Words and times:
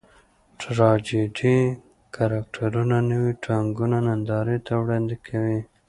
ټراجېډي 0.59 1.57
کرکټرونه 2.15 2.97
نوي 3.11 3.33
ناټکونه 3.49 3.97
نندارې 4.07 4.57
ته 4.65 4.73
وړاندې 4.81 5.15
کوي. 5.27 5.59